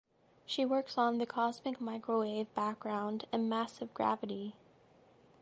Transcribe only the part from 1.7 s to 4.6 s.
microwave background and massive gravity.